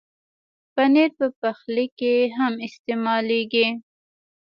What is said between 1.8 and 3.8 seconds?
کې هم استعمالېږي.